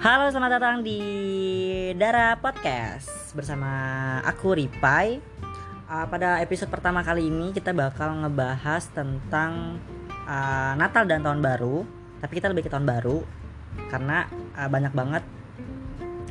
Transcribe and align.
Halo, 0.00 0.32
selamat 0.32 0.56
datang 0.56 0.76
di 0.80 0.96
Dara 1.92 2.32
Podcast 2.40 3.36
bersama 3.36 3.68
aku 4.24 4.56
Ripai. 4.56 5.20
Uh, 5.92 6.08
pada 6.08 6.40
episode 6.40 6.72
pertama 6.72 7.04
kali 7.04 7.28
ini 7.28 7.52
kita 7.52 7.76
bakal 7.76 8.24
ngebahas 8.24 8.80
tentang 8.96 9.76
uh, 10.24 10.72
Natal 10.80 11.04
dan 11.04 11.20
Tahun 11.20 11.44
Baru, 11.44 11.84
tapi 12.16 12.40
kita 12.40 12.48
lebih 12.48 12.64
ke 12.64 12.72
Tahun 12.72 12.88
Baru 12.88 13.28
karena 13.92 14.24
uh, 14.56 14.72
banyak 14.72 14.96
banget 14.96 15.20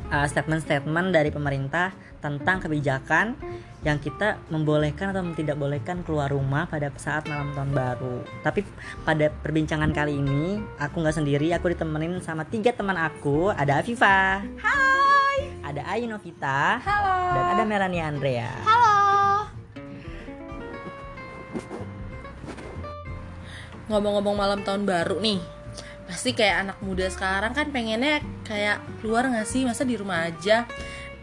uh, 0.09 0.25
statement-statement 0.25 1.13
dari 1.13 1.29
pemerintah 1.29 1.93
tentang 2.19 2.59
kebijakan 2.59 3.35
yang 3.79 3.95
kita 3.95 4.35
membolehkan 4.51 5.15
atau 5.15 5.23
tidak 5.35 5.55
bolehkan 5.55 6.03
keluar 6.03 6.27
rumah 6.27 6.67
pada 6.67 6.91
saat 6.99 7.23
malam 7.31 7.55
tahun 7.55 7.71
baru. 7.71 8.17
Tapi 8.43 8.67
pada 9.07 9.31
perbincangan 9.31 9.91
kali 9.95 10.19
ini 10.19 10.59
aku 10.79 10.99
nggak 10.99 11.15
sendiri, 11.15 11.47
aku 11.55 11.71
ditemenin 11.71 12.19
sama 12.19 12.43
tiga 12.43 12.75
teman 12.75 12.99
aku. 12.99 13.55
Ada 13.55 13.79
Afifa, 13.79 14.43
Hai. 14.59 15.63
ada 15.63 15.81
Ayu 15.95 16.11
Novita, 16.11 16.83
Halo. 16.83 17.15
dan 17.35 17.43
ada 17.55 17.63
Melanie 17.63 18.03
Andrea. 18.03 18.51
Halo. 18.67 18.97
Ngomong-ngomong 23.89 24.35
malam 24.37 24.59
tahun 24.61 24.85
baru 24.85 25.17
nih, 25.17 25.41
pasti 26.05 26.33
kayak 26.33 26.67
anak 26.67 26.77
muda 26.81 27.05
sekarang 27.09 27.53
kan 27.53 27.69
pengennya 27.69 28.21
kayak 28.41 28.81
keluar 28.97 29.29
nggak 29.29 29.45
sih 29.45 29.61
masa 29.61 29.85
di 29.85 29.93
rumah 29.93 30.25
aja 30.25 30.65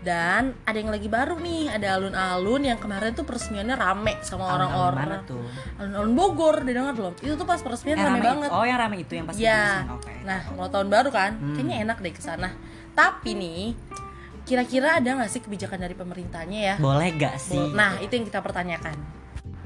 dan 0.06 0.54
ada 0.62 0.76
yang 0.76 0.88
lagi 0.88 1.08
baru 1.08 1.34
nih 1.36 1.66
ada 1.68 1.98
alun-alun 1.98 2.62
yang 2.62 2.78
kemarin 2.78 3.10
tuh 3.10 3.22
peresmiannya 3.22 3.74
rame 3.74 4.14
sama 4.22 4.46
orang-orang 4.46 5.26
tuh? 5.26 5.42
alun-alun 5.76 6.14
Bogor 6.14 6.62
udah 6.62 6.70
denger 6.72 6.94
belum 6.94 7.12
itu 7.18 7.34
tuh 7.34 7.42
pas 7.42 7.58
peresmian 7.58 7.96
Yang 7.96 8.06
rame, 8.06 8.14
rame- 8.14 8.24
banget 8.24 8.48
Oh, 8.48 8.62
yang 8.62 8.78
rame 8.78 8.96
itu 8.98 9.12
yang 9.12 9.26
pas 9.26 9.34
ya 9.34 9.82
peresmian. 9.82 9.90
Oke. 9.92 10.12
nah 10.22 10.38
kalau 10.46 10.68
tahun 10.70 10.88
baru 10.88 11.10
kan 11.10 11.30
Hmm. 11.34 11.52
kayaknya 11.52 11.76
enak 11.82 11.98
deh 11.98 12.10
ke 12.10 12.22
sana 12.22 12.54
tapi 12.92 13.34
nih 13.34 13.74
kira-kira 14.42 14.96
ada 14.96 15.10
nggak 15.12 15.26
sih 15.28 15.40
kebijakan 15.40 15.80
dari 15.80 15.92
pemerintahnya 15.92 16.60
ya 16.64 16.74
Boleh 16.78 17.10
gak 17.12 17.34
sih? 17.36 17.58
nah 17.74 17.98
itu 17.98 18.14
yang 18.14 18.24
kita 18.24 18.38
pertanyakan 18.38 18.94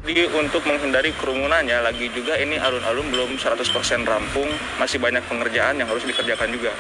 Jadi 0.01 0.33
untuk 0.33 0.65
menghindari 0.65 1.13
kerumunannya 1.13 1.77
lagi 1.83 2.09
juga 2.09 2.33
ini 2.35 2.57
alun-alun 2.57 3.05
belum 3.07 3.37
100% 3.37 3.69
rampung, 4.03 4.49
masih 4.81 4.97
banyak 4.97 5.21
pengerjaan 5.23 5.77
yang 5.77 5.85
harus 5.85 6.01
dikerjakan 6.03 6.49
juga. 6.49 6.73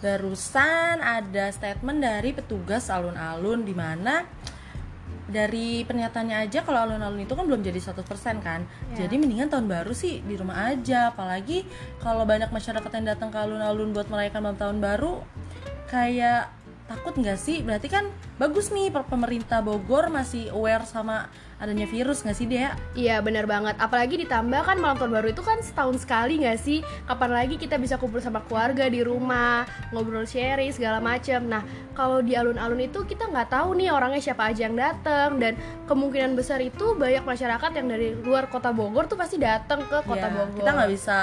Barusan 0.00 1.04
ada 1.04 1.52
statement 1.52 2.00
dari 2.00 2.32
petugas 2.32 2.88
alun-alun 2.88 3.64
di 3.68 3.76
mana 3.76 4.24
dari 5.30 5.86
pernyataannya 5.86 6.50
aja 6.50 6.66
kalau 6.66 6.90
alun-alun 6.90 7.22
itu 7.22 7.32
kan 7.38 7.46
belum 7.46 7.62
jadi 7.62 7.78
100% 7.78 8.02
kan. 8.42 8.66
Jadi 8.98 9.14
mendingan 9.14 9.46
tahun 9.46 9.70
baru 9.70 9.94
sih 9.94 10.24
di 10.26 10.34
rumah 10.34 10.74
aja. 10.74 11.14
Apalagi 11.14 11.62
kalau 12.02 12.26
banyak 12.26 12.50
masyarakat 12.50 12.90
yang 12.90 13.06
datang 13.14 13.30
ke 13.30 13.38
alun-alun 13.38 13.94
buat 13.94 14.10
merayakan 14.10 14.40
malam 14.42 14.58
tahun 14.58 14.78
baru 14.82 15.22
kayak 15.86 16.50
takut 16.90 17.14
nggak 17.14 17.38
sih? 17.38 17.62
Berarti 17.62 17.86
kan 17.86 18.10
bagus 18.42 18.74
nih 18.74 18.90
pemerintah 18.90 19.62
Bogor 19.62 20.10
masih 20.10 20.50
aware 20.50 20.82
sama 20.82 21.30
adanya 21.60 21.84
virus 21.84 22.24
nggak 22.24 22.34
sih 22.34 22.48
dia? 22.48 22.72
Iya 22.96 23.20
benar 23.20 23.44
banget. 23.44 23.76
Apalagi 23.76 24.16
ditambah 24.16 24.64
kan 24.64 24.80
malam 24.80 24.96
tahun 24.96 25.12
baru 25.12 25.28
itu 25.28 25.44
kan 25.44 25.60
setahun 25.60 26.00
sekali 26.00 26.40
nggak 26.40 26.56
sih? 26.56 26.80
Kapan 27.04 27.30
lagi 27.30 27.54
kita 27.54 27.76
bisa 27.76 28.00
kumpul 28.00 28.18
sama 28.18 28.40
keluarga 28.48 28.88
di 28.88 29.04
rumah, 29.04 29.68
ngobrol 29.92 30.24
sharing 30.24 30.72
segala 30.72 30.98
macam. 30.98 31.44
Nah 31.44 31.62
kalau 31.92 32.24
di 32.24 32.32
alun-alun 32.32 32.80
itu 32.80 33.04
kita 33.04 33.28
nggak 33.28 33.52
tahu 33.52 33.76
nih 33.76 33.92
orangnya 33.92 34.24
siapa 34.24 34.48
aja 34.48 34.66
yang 34.66 34.74
datang 34.74 35.36
dan 35.36 35.52
kemungkinan 35.84 36.32
besar 36.32 36.58
itu 36.58 36.96
banyak 36.96 37.28
masyarakat 37.28 37.70
yang 37.76 37.86
dari 37.86 38.16
luar 38.16 38.48
kota 38.48 38.72
Bogor 38.72 39.04
tuh 39.04 39.20
pasti 39.20 39.36
datang 39.36 39.84
ke 39.84 40.00
kota 40.00 40.16
Ya, 40.20 40.32
Bogor. 40.32 40.64
Kita 40.64 40.70
nggak 40.72 40.90
bisa 40.90 41.18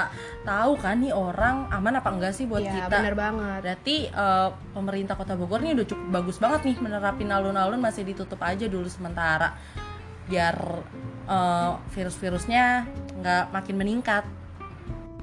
tahu 0.46 0.72
kan 0.78 1.02
nih 1.02 1.10
orang 1.10 1.66
aman 1.68 1.98
apa 1.98 2.08
enggak 2.14 2.32
sih 2.32 2.46
buat 2.46 2.62
Iya 2.62 2.86
kita. 2.86 2.94
benar 2.94 3.14
banget. 3.18 3.60
Berarti 3.66 3.96
eh, 4.06 4.48
pemerintah 4.70 5.18
Kota 5.18 5.34
Bogor 5.34 5.58
nih 5.58 5.74
udah 5.74 5.86
cukup 5.88 6.06
bagus 6.14 6.38
banget 6.38 6.60
nih 6.62 6.76
menerapin 6.78 7.26
alun-alun 7.26 7.82
masih 7.82 8.06
ditutup 8.06 8.38
aja 8.38 8.70
dulu 8.70 8.86
sementara 8.86 9.50
biar 10.28 10.56
eh, 11.28 11.70
virus-virusnya 11.96 12.86
nggak 13.18 13.44
makin 13.50 13.76
meningkat. 13.76 14.24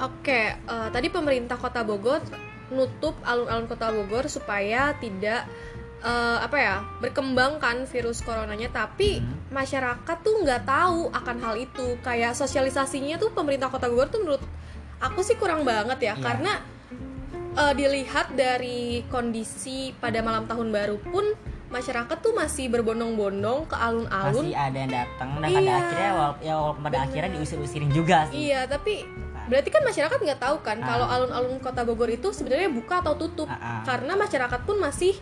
Oke, 0.04 0.60
eh, 0.60 0.88
tadi 0.92 1.08
pemerintah 1.08 1.56
Kota 1.56 1.86
Bogor 1.88 2.20
nutup 2.74 3.16
alun-alun 3.24 3.70
Kota 3.70 3.94
Bogor 3.94 4.28
supaya 4.28 4.92
tidak 5.00 5.48
eh, 6.04 6.38
apa 6.42 6.58
ya 6.60 6.76
berkembang 7.00 7.58
kan 7.64 7.88
virus 7.88 8.20
coronanya, 8.26 8.68
tapi 8.74 9.24
masyarakat 9.50 10.18
tuh 10.22 10.44
nggak 10.44 10.68
tahu 10.68 11.10
akan 11.16 11.38
hal 11.40 11.56
itu. 11.56 11.96
Kayak 12.04 12.36
sosialisasinya 12.36 13.16
tuh 13.16 13.32
pemerintah 13.32 13.72
Kota 13.72 13.88
Bogor 13.88 14.12
tuh 14.12 14.22
menurut 14.26 14.44
aku 15.00 15.24
sih 15.24 15.40
kurang 15.40 15.64
banget 15.64 16.12
ya, 16.12 16.14
Iya. 16.14 16.22
karena 16.22 16.54
eh, 17.56 17.74
dilihat 17.74 18.36
dari 18.36 19.08
kondisi 19.08 19.96
pada 19.96 20.20
malam 20.20 20.44
tahun 20.44 20.76
baru 20.76 20.98
pun 21.00 21.24
masyarakat 21.68 22.18
tuh 22.18 22.32
masih 22.32 22.70
berbondong-bondong 22.70 23.66
ke 23.66 23.76
alun-alun. 23.76 24.46
Masih 24.46 24.54
ada 24.54 24.78
yang 24.78 24.92
datang 24.94 25.30
dan 25.36 25.50
pada 25.50 25.62
Iya. 25.62 25.76
akhirnya 25.76 26.12
wal- 26.14 26.40
ya 26.40 26.54
walaupun 26.56 26.82
pada 26.84 26.96
Bener. 26.96 27.08
akhirnya 27.10 27.32
diusir-usirin 27.36 27.90
juga 27.90 28.18
sih. 28.30 28.38
Iya, 28.48 28.60
tapi 28.66 28.94
berarti 29.46 29.70
kan 29.70 29.82
masyarakat 29.82 30.18
nggak 30.18 30.42
tahu 30.42 30.58
kan 30.62 30.78
Ah. 30.80 30.86
kalau 30.88 31.06
alun-alun 31.06 31.58
kota 31.60 31.82
Bogor 31.82 32.10
itu 32.10 32.30
sebenarnya 32.30 32.66
buka 32.68 33.00
atau 33.00 33.14
tutup 33.14 33.46
Ah, 33.46 33.58
ah. 33.58 33.82
karena 33.84 34.14
masyarakat 34.16 34.62
pun 34.62 34.78
masih 34.78 35.14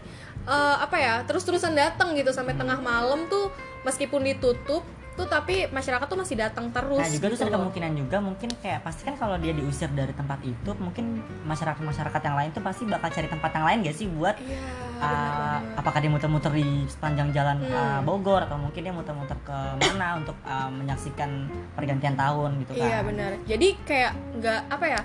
eh, 0.43 0.75
apa 0.77 0.99
ya 0.99 1.13
terus-terusan 1.23 1.71
datang 1.71 2.11
gitu 2.13 2.27
sampai 2.29 2.51
tengah 2.51 2.75
malam 2.77 3.27
tuh 3.27 3.47
meskipun 3.83 4.23
ditutup 4.25 4.83
tuh 5.13 5.25
tapi 5.25 5.65
masyarakat 5.67 6.03
tuh 6.03 6.15
masih 6.15 6.35
datang 6.35 6.67
terus. 6.67 6.97
Nah 6.97 7.05
juga 7.07 7.27
gitu 7.27 7.37
ada 7.37 7.47
loh. 7.47 7.57
kemungkinan 7.61 7.91
juga 7.95 8.17
mungkin 8.17 8.49
kayak 8.55 8.81
pasti 8.81 9.01
kan 9.03 9.13
kalau 9.13 9.37
dia 9.37 9.51
diusir 9.51 9.85
dari 9.89 10.09
tempat 10.09 10.41
itu 10.41 10.71
mungkin 10.75 11.17
masyarakat 11.43 11.77
masyarakat 11.77 12.21
yang 12.23 12.35
lain 12.35 12.49
tuh 12.49 12.59
pasti 12.59 12.83
bakal 12.83 13.07
cari 13.07 13.27
tempat 13.27 13.51
yang 13.51 13.63
lain 13.63 13.77
gak 13.83 13.95
sih 13.95 14.07
buat 14.07 14.35
Iya. 14.35 14.59
uh, 14.99 15.57
apakah 15.75 15.99
dia 15.99 16.09
muter-muter 16.09 16.51
di 16.51 16.65
sepanjang 16.87 17.29
jalan 17.29 17.57
Hmm. 17.59 17.69
uh, 17.69 18.01
Bogor 18.01 18.41
atau 18.41 18.57
mungkin 18.57 18.81
dia 18.81 18.91
muter-muter 18.91 19.37
ke 19.39 19.57
mana 19.79 20.17
untuk 20.17 20.33
uh, 20.41 20.67
menyaksikan 20.67 21.45
pergantian 21.71 22.13
tahun 22.13 22.57
gitu 22.59 22.73
kan? 22.73 22.81
Iya 22.81 22.97
benar. 23.01 23.31
Jadi 23.43 23.67
kayak 23.83 24.11
nggak 24.35 24.61
apa 24.67 24.85
ya 24.87 25.01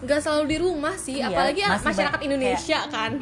nggak 0.00 0.18
selalu 0.18 0.44
di 0.46 0.56
rumah 0.58 0.94
sih, 0.94 1.20
Iya, 1.20 1.28
apalagi 1.28 1.60
ya 1.60 1.68
masyarakat 1.76 2.20
Indonesia 2.22 2.78
kan. 2.88 3.12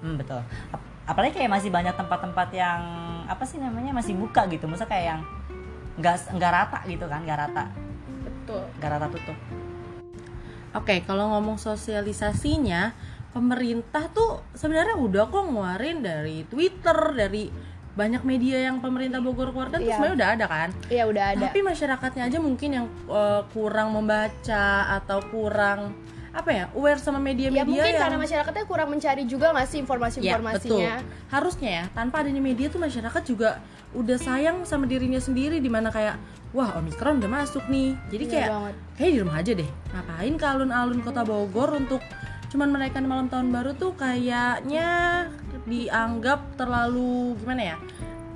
Hmm, 0.00 0.16
betul. 0.16 0.40
Ap- 0.72 0.86
apalagi 1.04 1.36
kayak 1.36 1.50
masih 1.52 1.68
banyak 1.68 1.92
tempat-tempat 1.92 2.48
yang 2.50 2.80
apa 3.26 3.44
sih 3.44 3.58
namanya 3.58 3.92
masih 3.92 4.16
buka 4.16 4.48
gitu, 4.48 4.64
masa 4.64 4.82
kayak 4.82 5.04
yang 5.12 5.20
nggak 5.96 6.36
nggak 6.36 6.52
rata 6.52 6.78
gitu 6.84 7.04
kan, 7.04 7.20
nggak 7.24 7.38
rata, 7.38 7.64
Betul. 8.22 8.62
nggak 8.76 8.90
rata 8.92 9.06
tutup. 9.08 9.38
Oke, 10.76 11.00
kalau 11.08 11.32
ngomong 11.32 11.56
sosialisasinya, 11.56 12.92
pemerintah 13.32 14.12
tuh 14.12 14.44
sebenarnya 14.52 14.96
udah 14.96 15.24
kok 15.26 15.44
ngeluarin 15.48 16.04
dari 16.04 16.44
Twitter, 16.44 17.16
dari 17.16 17.48
banyak 17.96 18.28
media 18.28 18.68
yang 18.68 18.84
pemerintah 18.84 19.24
Bogor 19.24 19.56
keluarkan 19.56 19.80
tuh 19.80 19.88
Iya. 19.88 19.96
sebenarnya 19.96 20.16
udah 20.20 20.30
ada 20.36 20.46
kan. 20.46 20.68
Iya 20.92 21.04
udah 21.08 21.24
ada. 21.32 21.44
Tapi 21.48 21.58
masyarakatnya 21.64 22.22
aja 22.28 22.38
mungkin 22.44 22.70
yang 22.76 22.86
eh, 23.08 23.42
kurang 23.56 23.96
membaca 23.96 24.66
atau 25.00 25.18
kurang 25.32 25.96
apa 26.36 26.50
ya 26.52 26.64
aware 26.72 27.00
sama 27.00 27.16
Ya 27.16 27.24
media-media 27.24 27.64
mungkin 27.64 27.88
yang 27.88 28.02
karena 28.02 28.18
masyarakatnya 28.20 28.64
kurang 28.64 28.88
mencari 28.92 29.24
juga 29.24 29.50
nggak 29.50 29.64
sih 29.64 29.80
Ya, 29.80 29.82
betul. 29.82 29.82
informasi-informasinya. 29.82 30.94
Harusnya 31.26 31.70
ya, 31.72 31.84
tanpa 31.90 32.20
adanya 32.20 32.40
media 32.40 32.66
tuh 32.68 32.78
masyarakat 32.78 33.22
juga 33.24 33.64
udah 33.90 34.18
sayang 34.18 34.56
sama 34.62 34.84
dirinya 34.84 35.16
sendiri 35.16 35.56
di 35.56 35.70
mana 35.72 35.88
kayak 35.88 36.20
wah 36.52 36.76
Omikron 36.76 37.18
udah 37.18 37.30
masuk 37.32 37.64
nih. 37.66 37.96
Jadi 38.08 38.24
Iya 38.24 38.32
kayak 38.32 38.48
banget. 38.52 38.74
kayak 38.94 39.10
di 39.10 39.18
rumah 39.18 39.36
aja 39.36 39.52
deh. 39.54 39.70
Ngapain 39.90 40.34
ke 40.36 40.44
alun-alun 40.46 41.00
Kota 41.00 41.22
Bogor 41.22 41.70
untuk 41.74 42.00
cuman 42.46 42.68
merayakan 42.70 43.04
malam 43.04 43.26
tahun 43.26 43.48
baru 43.50 43.72
tuh 43.74 43.96
kayaknya 43.96 44.86
dianggap 45.64 46.54
terlalu 46.54 47.34
gimana 47.40 47.74
ya? 47.74 47.76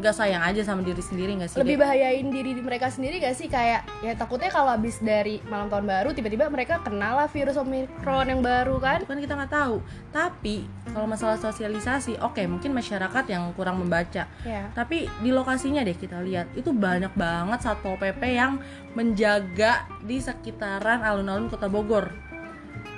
Gak 0.01 0.17
sayang 0.17 0.41
aja 0.41 0.65
sama 0.65 0.81
diri 0.81 0.99
sendiri 0.99 1.37
gak 1.37 1.47
sih? 1.47 1.57
lebih 1.57 1.77
Dek? 1.77 1.83
bahayain 1.83 2.27
diri 2.27 2.51
di 2.53 2.61
mereka 2.61 2.89
sendiri 2.89 3.21
gak 3.21 3.33
sih 3.33 3.47
kayak 3.47 3.85
ya 4.01 4.13
takutnya 4.15 4.49
kalau 4.49 4.73
habis 4.73 4.97
dari 4.99 5.45
malam 5.45 5.69
tahun 5.69 5.85
baru 5.85 6.11
tiba-tiba 6.11 6.49
mereka 6.49 6.81
kenal 6.81 7.17
lah 7.17 7.29
virus 7.29 7.55
omikron 7.55 8.27
yang 8.27 8.41
baru 8.41 8.77
kan 8.79 8.99
Itu 8.99 9.07
kan 9.07 9.21
kita 9.21 9.35
nggak 9.35 9.53
tahu. 9.53 9.77
Tapi 10.11 10.57
kalau 10.87 11.05
masalah 11.05 11.37
sosialisasi, 11.37 12.17
oke 12.19 12.41
mungkin 12.47 12.73
masyarakat 12.73 13.25
yang 13.27 13.53
kurang 13.53 13.79
membaca. 13.79 14.25
ya 14.41 14.63
Tapi 14.73 15.05
di 15.21 15.31
lokasinya 15.31 15.81
deh 15.81 15.95
kita 15.95 16.19
lihat 16.19 16.49
itu 16.55 16.73
banyak 16.73 17.13
banget 17.13 17.61
satpol 17.61 17.95
pp 17.95 18.23
yang 18.25 18.57
menjaga 18.95 19.73
di 20.01 20.17
sekitaran 20.17 21.01
alun-alun 21.01 21.47
kota 21.47 21.67
Bogor. 21.67 22.09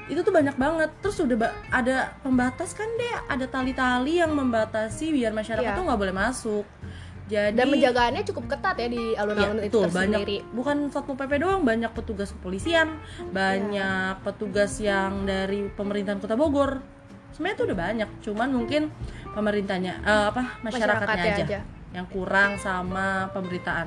Itu 0.04 0.20
tuh 0.20 0.30
banyak 0.30 0.54
banget. 0.54 0.90
Terus 0.98 1.18
udah 1.20 1.36
ba- 1.40 1.56
ada 1.70 2.12
pembatas 2.20 2.72
kan 2.72 2.86
deh, 2.92 3.12
ada 3.26 3.46
tali-tali 3.46 4.18
yang 4.18 4.30
membatasi 4.30 5.08
biar 5.10 5.32
masyarakat 5.32 5.62
Iya. 5.64 5.78
tuh 5.78 5.84
nggak 5.84 6.00
boleh 6.00 6.12
masuk. 6.12 6.64
Jadi 7.30 7.54
dan 7.54 7.66
penjagaannya 7.70 8.22
cukup 8.26 8.44
ketat 8.50 8.76
ya 8.82 8.88
di 8.90 9.02
Ya, 9.12 9.28
alun-alun 9.28 9.60
itu 9.62 9.78
betul, 9.78 9.92
banyak 9.92 10.20
bukan 10.56 10.76
satpol 10.88 11.14
pp 11.14 11.32
doang 11.38 11.62
banyak 11.62 11.90
petugas 11.92 12.32
kepolisian 12.32 12.98
banyak 13.30 14.18
petugas 14.24 14.80
yang 14.80 15.28
dari 15.28 15.68
pemerintahan 15.68 16.18
kota 16.18 16.34
Bogor 16.34 16.80
sebenarnya 17.36 17.56
tuh 17.56 17.66
udah 17.70 17.78
banyak 17.78 18.08
cuman 18.24 18.48
mungkin 18.50 18.82
pemerintahnya 19.36 20.00
eh, 20.02 20.26
apa 20.32 20.60
masyarakatnya, 20.64 20.66
Masyarakatnya 20.66 21.32
aja, 21.32 21.44
aja. 21.44 21.60
yang 21.92 22.06
kurang 22.08 22.56
sama 22.58 23.28
pemberitaan 23.30 23.86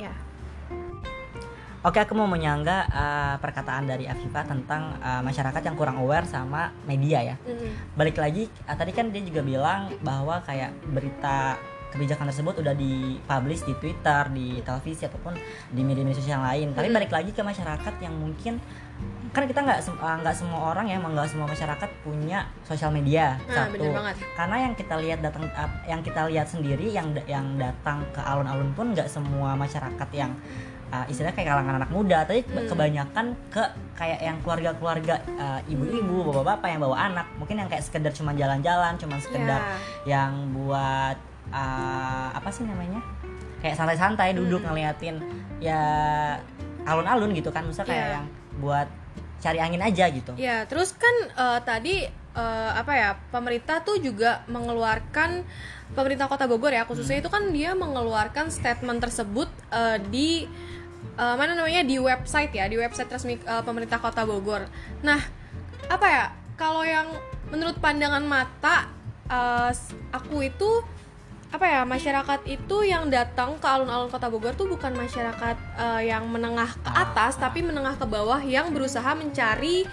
ya 0.00 0.12
Oke, 1.82 1.98
aku 1.98 2.14
mau 2.14 2.30
menyangga 2.30 2.86
uh, 2.94 3.34
perkataan 3.42 3.90
dari 3.90 4.06
Afifa 4.06 4.46
tentang 4.46 4.94
uh, 5.02 5.18
masyarakat 5.18 5.66
yang 5.66 5.74
kurang 5.74 5.98
aware 5.98 6.22
sama 6.30 6.70
media 6.86 7.34
ya. 7.34 7.36
Mm-mm. 7.42 7.98
Balik 7.98 8.22
lagi, 8.22 8.46
uh, 8.70 8.76
tadi 8.78 8.94
kan 8.94 9.10
dia 9.10 9.18
juga 9.26 9.42
bilang 9.42 9.90
bahwa 9.98 10.38
kayak 10.46 10.70
berita 10.94 11.58
kebijakan 11.92 12.26
tersebut 12.32 12.64
udah 12.64 12.74
dipublish 12.74 13.62
di 13.62 13.74
Twitter, 13.76 14.22
di 14.32 14.58
televisi 14.64 15.04
ataupun 15.04 15.36
di 15.70 15.82
media-media 15.84 16.18
sosial 16.18 16.40
yang 16.40 16.46
lain. 16.48 16.66
Tapi 16.72 16.88
Mm-mm. 16.88 16.96
balik 16.96 17.12
lagi 17.12 17.30
ke 17.30 17.42
masyarakat 17.44 17.94
yang 18.00 18.14
mungkin 18.16 18.56
kan 19.32 19.48
kita 19.48 19.64
nggak 19.64 19.80
uh, 19.96 20.16
nggak 20.24 20.36
semua 20.36 20.60
orang 20.72 20.86
ya, 20.88 20.96
nggak 21.00 21.28
semua 21.28 21.48
masyarakat 21.48 21.90
punya 22.04 22.48
sosial 22.64 22.92
media. 22.92 23.36
Nah, 23.48 23.68
satu. 23.68 23.84
Karena 24.36 24.56
yang 24.68 24.72
kita 24.76 24.94
lihat 25.00 25.18
datang 25.20 25.44
uh, 25.48 25.70
yang 25.84 26.00
kita 26.00 26.28
lihat 26.28 26.48
sendiri 26.48 26.88
yang 26.88 27.12
yang 27.28 27.56
datang 27.56 28.04
ke 28.12 28.20
alun-alun 28.20 28.72
pun 28.72 28.92
nggak 28.92 29.08
semua 29.08 29.56
masyarakat 29.56 30.08
yang 30.12 30.32
uh, 30.92 31.08
istilahnya 31.08 31.32
kayak 31.34 31.48
kalangan 31.48 31.74
anak 31.80 31.90
muda 31.90 32.18
tapi 32.28 32.44
Hmm. 32.44 32.68
kebanyakan 32.68 33.26
ke 33.48 33.64
kayak 33.96 34.20
yang 34.20 34.36
keluarga-keluarga 34.44 35.14
uh, 35.40 35.60
ibu-ibu 35.64 36.28
bapak-bapak 36.28 36.68
yang 36.68 36.80
bawa 36.84 36.96
anak 37.00 37.26
mungkin 37.40 37.56
yang 37.64 37.68
kayak 37.72 37.80
sekedar 37.80 38.12
cuma 38.12 38.36
jalan-jalan 38.36 38.92
cuma 39.00 39.16
sekedar 39.16 39.60
Ya. 40.04 40.20
yang 40.20 40.52
buat 40.52 41.16
uh, 41.52 42.28
apa 42.32 42.48
sih 42.48 42.64
namanya 42.64 42.98
kayak 43.58 43.76
santai-santai 43.76 44.32
duduk 44.32 44.58
Hmm. 44.58 44.72
ngeliatin 44.72 45.16
ya 45.58 45.80
alun-alun 46.82 47.30
gitu 47.30 47.48
kan 47.48 47.62
misalnya 47.62 47.88
kayak 47.88 48.02
Iya. 48.02 48.14
yang 48.16 48.26
buat 48.58 48.88
cari 49.38 49.58
angin 49.58 49.78
aja 49.80 50.04
gitu 50.08 50.32
Ya, 50.34 50.64
terus 50.64 50.92
kan 50.92 51.14
eh, 51.28 51.60
tadi 51.62 51.94
eh, 52.32 52.70
apa 52.72 52.92
ya 52.92 53.10
pemerintah 53.28 53.78
tuh 53.80 53.98
juga 53.98 54.42
mengeluarkan 54.46 55.42
pemerintah 55.92 56.26
Kota 56.26 56.46
Bogor 56.46 56.70
ya 56.70 56.82
khususnya 56.82 57.18
itu 57.18 57.28
kan 57.28 57.50
dia 57.50 57.74
mengeluarkan 57.74 58.48
statement 58.48 58.98
tersebut 58.98 59.46
eh, 59.68 59.98
di 60.04 60.46
eh, 61.14 61.34
mana 61.34 61.54
namanya 61.54 61.82
di 61.82 61.98
website 61.98 62.50
ya 62.50 62.66
di 62.66 62.74
website 62.76 63.06
resmi 63.08 63.36
eh, 63.36 63.62
pemerintah 63.62 63.98
Kota 63.98 64.22
Bogor. 64.22 64.66
Nah, 65.00 65.18
apa 65.86 66.06
ya 66.08 66.24
kalau 66.54 66.82
yang 66.82 67.06
menurut 67.48 67.78
pandangan 67.78 68.22
mata 68.22 68.90
s- 69.68 69.90
aku 70.10 70.44
itu 70.44 70.70
apa 71.52 71.68
ya 71.68 71.80
masyarakat 71.84 72.40
itu 72.48 72.76
yang 72.88 73.12
datang 73.12 73.60
ke 73.60 73.66
alun-alun 73.68 74.08
kota 74.08 74.32
Bogor 74.32 74.56
tuh 74.56 74.72
bukan 74.72 74.96
masyarakat 74.96 75.56
eh, 75.76 76.08
yang 76.08 76.24
menengah 76.32 76.72
ke 76.80 76.90
atas 76.90 77.36
tapi 77.36 77.60
menengah 77.60 78.00
ke 78.00 78.08
bawah 78.08 78.40
yang 78.40 78.72
berusaha 78.72 79.12
mencari 79.12 79.84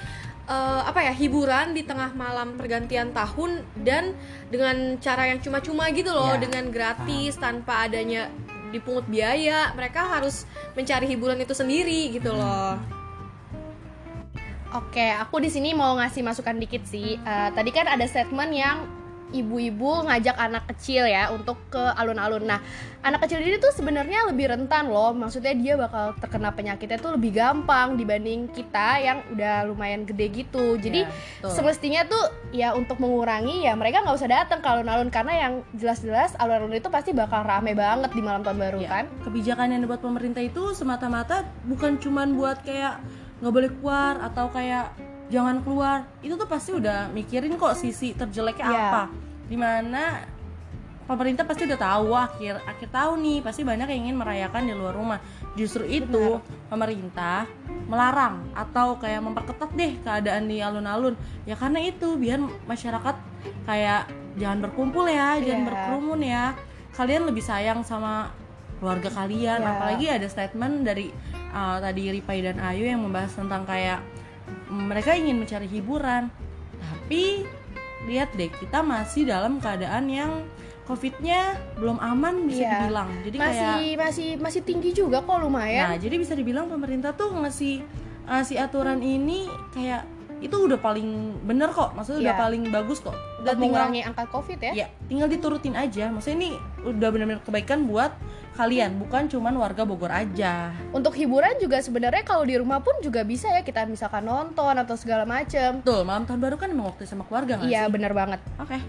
eh, 0.47 0.81
apa 0.87 1.03
ya 1.03 1.11
hiburan 1.11 1.75
di 1.75 1.83
tengah 1.83 2.15
malam 2.15 2.55
pergantian 2.55 3.11
tahun 3.11 3.67
dan 3.83 4.15
dengan 4.47 4.95
cara 5.03 5.35
yang 5.35 5.43
cuma-cuma 5.43 5.91
gitu 5.91 6.15
loh 6.15 6.31
Ya, 6.31 6.47
dengan 6.47 6.71
gratis 6.71 7.35
tanpa 7.35 7.91
adanya 7.91 8.31
dipungut 8.71 9.05
biaya. 9.09 9.73
Mereka 9.73 9.99
harus 9.99 10.45
mencari 10.77 11.09
hiburan 11.09 11.41
itu 11.41 11.51
sendiri 11.57 12.13
gitu 12.13 12.31
loh. 12.31 12.77
Oke, 14.69 15.09
aku 15.17 15.41
di 15.41 15.49
sini 15.49 15.73
mau 15.73 15.97
ngasih 15.97 16.21
masukan 16.21 16.61
dikit 16.61 16.85
sih. 16.85 17.17
Eh, 17.17 17.49
tadi 17.57 17.73
kan 17.73 17.89
ada 17.89 18.05
statement 18.05 18.53
yang 18.53 18.85
ibu-ibu 19.31 20.09
ngajak 20.09 20.35
anak 20.35 20.63
kecil 20.73 21.05
ya 21.05 21.29
untuk 21.29 21.57
ke 21.69 21.79
alun-alun. 21.95 22.45
Nah, 22.45 22.59
anak 23.01 23.25
kecil 23.25 23.39
ini 23.39 23.57
tuh 23.57 23.71
sebenarnya 23.71 24.27
lebih 24.27 24.49
rentan 24.49 24.89
loh. 24.89 25.13
Maksudnya 25.13 25.53
dia 25.53 25.73
bakal 25.77 26.17
terkena 26.17 26.49
penyakitnya 26.51 26.97
tuh 26.97 27.15
lebih 27.15 27.37
gampang 27.37 27.95
dibanding 27.95 28.49
kita 28.49 28.99
yang 28.99 29.21
udah 29.31 29.69
lumayan 29.69 30.03
gede 30.03 30.45
gitu. 30.45 30.75
Jadi 30.77 31.01
Ya, 31.05 31.47
semestinya 31.47 32.03
tuh 32.05 32.23
ya 32.51 32.75
untuk 32.75 32.99
mengurangi 32.99 33.63
ya 33.63 33.73
mereka 33.73 34.03
nggak 34.03 34.17
usah 34.19 34.29
datang 34.29 34.59
ke 34.59 34.67
alun-alun 34.67 35.07
karena 35.07 35.33
yang 35.47 35.53
jelas-jelas 35.73 36.35
alun-alun 36.35 36.75
itu 36.75 36.89
pasti 36.91 37.15
bakal 37.15 37.45
rame 37.45 37.71
banget 37.71 38.11
di 38.11 38.21
malam 38.21 38.43
tahun 38.43 38.59
baru 38.59 38.77
Ya, 38.83 38.89
kan. 38.89 39.05
kebijakan 39.23 39.71
yang 39.71 39.81
dibuat 39.85 40.03
pemerintah 40.03 40.43
itu 40.43 40.75
semata-mata 40.75 41.47
bukan 41.63 41.95
cuman 42.01 42.35
buat 42.35 42.61
kayak 42.67 42.99
nggak 43.39 43.53
boleh 43.55 43.71
keluar 43.79 44.19
atau 44.19 44.51
kayak 44.51 44.91
jangan 45.29 45.61
keluar. 45.61 46.05
Itu 46.19 46.35
tuh 46.35 46.45
pasti 46.45 46.73
udah 46.73 47.09
mikirin 47.09 47.53
kok 47.55 47.73
sisi 47.73 48.11
terjeleknya 48.11 48.65
Iya. 48.65 48.81
apa. 48.83 49.03
Di 49.45 49.55
mana 49.55 50.03
pemerintah 51.05 51.41
pasti 51.41 51.65
udah 51.65 51.79
tahu 51.79 52.13
akhir 52.13 52.61
akhir 52.65 52.89
tahun 52.89 53.17
nih 53.17 53.37
pasti 53.41 53.65
banyak 53.65 53.87
yang 53.89 54.01
ingin 54.05 54.17
merayakan 54.17 54.65
di 54.65 54.73
luar 54.73 54.93
rumah. 54.93 55.19
Justru 55.53 55.81
itu 55.83 56.37
pemerintah 56.69 57.49
melarang 57.89 58.45
atau 58.53 58.93
kayak 58.95 59.21
memperketat 59.23 59.69
deh 59.73 59.97
keadaan 60.01 60.45
di 60.45 60.61
alun-alun. 60.61 61.17
Ya 61.45 61.57
karena 61.57 61.81
itu 61.81 62.13
biar 62.13 62.37
masyarakat 62.65 63.15
kayak 63.65 64.05
jangan 64.37 64.59
berkumpul 64.61 65.05
ya 65.05 65.37
jangan 65.37 65.61
Iya. 65.61 65.67
berkerumun 65.67 66.21
ya. 66.21 66.45
Kalian 66.93 67.23
lebih 67.25 67.41
sayang 67.41 67.81
sama 67.81 68.29
keluarga 68.77 69.09
kalian. 69.09 69.59
Iya. 69.59 69.69
apalagi 69.75 70.05
ada 70.07 70.27
statement 70.27 70.85
dari 70.85 71.09
uh, 71.51 71.77
tadi 71.77 72.13
Ripai 72.13 72.39
dan 72.39 72.61
Ayu 72.61 72.85
yang 72.85 73.01
membahas 73.01 73.33
tentang 73.33 73.65
kayak 73.65 73.99
mereka 74.67 75.13
ingin 75.13 75.37
mencari 75.37 75.65
hiburan 75.65 76.29
tapi 76.79 77.43
lihat 78.05 78.31
deh 78.33 78.47
kita 78.49 78.79
masih 78.79 79.25
dalam 79.25 79.57
keadaan 79.57 80.07
yang 80.07 80.31
covidnya 80.83 81.53
belum 81.75 81.97
aman 81.97 82.43
bisa 82.43 82.63
Iya. 82.63 82.71
dibilang 82.79 83.09
jadi 83.21 83.35
Masih 83.37 83.53
kayak 83.53 83.97
masih 83.99 84.29
masih 84.39 84.61
tinggi 84.63 84.89
juga 84.91 85.21
kok 85.21 85.37
lumayan. 85.37 85.85
nah 85.85 85.95
jadi 85.95 86.15
bisa 86.15 86.33
dibilang 86.33 86.65
pemerintah 86.65 87.11
tuh 87.11 87.29
ngasih 87.35 87.85
ngasih 88.25 88.57
aturan 88.57 88.97
ini 88.99 89.45
kayak 89.69 90.05
itu 90.39 90.55
udah 90.55 90.75
paling 90.75 91.07
bener 91.41 91.67
kok 91.69 91.91
maksudnya 91.91 92.19
udah 92.21 92.33
Iya. 92.33 92.41
paling 92.41 92.61
bagus 92.69 92.99
kok 92.99 93.11
udah 93.11 93.53
tinggal 93.53 93.59
mengurangi 93.85 94.01
angka 94.01 94.23
covid 94.27 94.59
ya. 94.61 94.71
ya 94.73 94.87
tinggal 95.05 95.27
diturutin 95.27 95.75
aja 95.75 96.07
maksudnya 96.07 96.37
ini 96.37 96.49
udah 96.81 97.09
benar-benar 97.09 97.43
kebaikan 97.43 97.83
buat 97.83 98.15
kalian 98.55 98.95
bukan 98.97 99.27
cuman 99.27 99.51
warga 99.53 99.83
Bogor 99.83 100.09
aja 100.09 100.71
Untuk 100.89 101.11
hiburan 101.13 101.55
juga 101.57 101.79
sebenarnya 101.79 102.23
kalau 102.23 102.43
di 102.43 102.55
rumah 102.55 102.79
pun 102.79 102.91
juga 102.99 103.23
bisa 103.23 103.47
ya 103.47 103.61
kita 103.61 103.83
misalkan 103.85 104.19
nonton 104.21 104.75
atau 104.75 104.95
segala 104.95 105.23
macem. 105.23 105.79
Betul, 105.79 106.03
malam 106.03 106.23
tahun 106.23 106.39
baru 106.41 106.55
kan 106.55 106.67
emang 106.67 106.87
waktu 106.89 107.03
sama 107.03 107.23
keluarga 107.23 107.55
nggak 107.55 107.67
Iya 107.67 107.81
sih? 107.81 107.91
bener 107.91 108.11
banget. 108.11 108.39
Oke. 108.57 108.79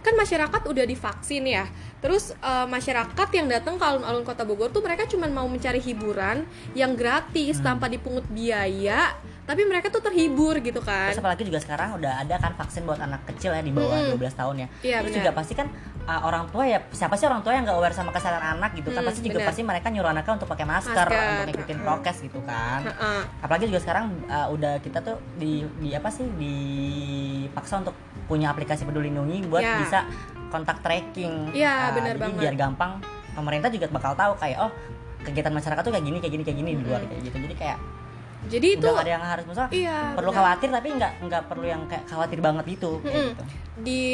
kan 0.00 0.16
masyarakat 0.16 0.62
udah 0.64 0.84
divaksin 0.86 1.44
ya 1.46 1.68
terus 2.00 2.32
eh, 2.32 2.66
masyarakat 2.66 3.28
yang 3.30 3.46
datang 3.46 3.76
ke 3.76 3.84
alun-alun 3.84 4.24
kota 4.24 4.42
Bogor 4.42 4.72
tuh 4.72 4.80
mereka 4.80 5.04
cuma 5.04 5.28
mau 5.28 5.44
mencari 5.44 5.76
hiburan 5.78 6.48
yang 6.72 6.96
gratis 6.96 7.60
Hmm. 7.60 7.76
tanpa 7.76 7.86
dipungut 7.86 8.24
biaya 8.26 9.12
tapi 9.50 9.66
mereka 9.66 9.90
tuh 9.90 9.98
terhibur 10.00 10.54
gitu 10.58 10.78
kan 10.78 11.10
Terus 11.10 11.18
apalagi 11.18 11.42
juga 11.42 11.58
sekarang 11.58 11.98
udah 11.98 12.22
ada 12.22 12.38
kan 12.38 12.54
vaksin 12.54 12.82
buat 12.82 12.96
anak 12.98 13.26
kecil 13.26 13.50
ya 13.50 13.58
di 13.58 13.68
bawah 13.68 13.98
Mm-mm. 14.06 14.14
12 14.14 14.30
tahun 14.32 14.54
ya. 14.56 14.68
Iya, 14.80 14.96
Terus 15.02 15.12
juga 15.16 15.30
pasti 15.32 15.52
kan 15.52 15.66
uh, 16.04 16.20
orang 16.22 16.46
tua 16.48 16.64
ya 16.64 16.78
siapa 16.88 17.14
sih 17.14 17.26
orang 17.26 17.40
tua 17.40 17.52
yang 17.52 17.66
nggak 17.66 17.74
aware 17.74 17.90
sama 17.90 18.10
kesehatan 18.10 18.38
anak 18.56 18.70
gitu 18.72 18.88
kan 18.88 19.00
Hmm, 19.00 19.08
pasti 19.10 19.20
juga 19.20 19.38
benar. 19.38 19.48
pasti 19.50 19.62
mereka 19.62 19.86
nyuruh 19.88 20.06
anaknya 20.08 20.32
untuk 20.36 20.48
pakai 20.48 20.64
masker, 20.64 20.94
Masker, 20.94 21.10
untuk 21.10 21.46
ngikutin 21.50 21.76
mm. 21.76 21.82
prokes 21.82 22.16
gitu 22.22 22.40
kan. 22.40 22.80
Heeh. 22.84 23.20
Apalagi 23.40 23.64
juga 23.66 23.80
sekarang 23.80 24.04
uh, 24.24 24.46
udah 24.48 24.72
kita 24.78 24.98
tuh 25.00 25.18
di 25.34 25.52
di 25.76 25.90
apa 25.90 26.08
sih 26.08 26.30
dipaksa 26.30 27.74
untuk 27.80 27.94
punya 28.24 28.48
aplikasi 28.48 28.84
Peduli 28.84 29.10
Lindungi 29.10 29.42
buat 29.44 29.60
Ya. 29.60 29.76
bisa 29.76 30.06
kontak 30.48 30.78
tracking. 30.80 31.50
Iya, 31.50 31.90
Uh, 31.90 31.94
benar 31.96 32.14
jadi 32.14 32.22
banget. 32.24 32.38
biar 32.40 32.54
gampang 32.56 32.92
pemerintah 33.32 33.68
juga 33.68 33.86
bakal 33.88 34.12
tahu 34.14 34.32
kayak 34.36 34.58
oh 34.60 34.72
kegiatan 35.20 35.52
masyarakat 35.52 35.82
tuh 35.82 35.92
kayak 35.92 36.04
gini 36.04 36.18
kayak 36.18 36.32
gini 36.32 36.44
kayak 36.44 36.58
gini 36.58 36.70
di 36.72 36.82
luar 36.82 37.02
kayak 37.04 37.22
gitu. 37.22 37.36
Jadi 37.40 37.54
kayak 37.56 37.78
jadi 38.48 38.68
itu 38.78 38.86
udah 38.86 38.92
nggak 38.96 39.06
ada 39.06 39.12
yang 39.12 39.26
harus 39.26 39.44
misalnya 39.44 39.72
iya 39.76 39.98
perlu 40.16 40.30
benar. 40.32 40.38
khawatir 40.40 40.68
tapi 40.72 40.88
nggak 40.96 41.12
nggak 41.28 41.42
perlu 41.44 41.66
yang 41.68 41.82
kayak 41.90 42.04
khawatir 42.08 42.38
banget 42.40 42.64
gitu 42.72 42.92
Mm-mm. 43.04 43.12
gitu. 43.36 43.42
di 43.80 44.04